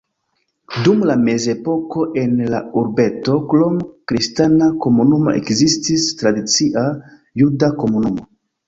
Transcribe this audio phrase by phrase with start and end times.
[0.85, 3.77] Dum la mezepoko en la urbeto krom
[4.13, 6.91] kristana komunumo ekzistis tradicia
[7.45, 8.31] juda komunumo.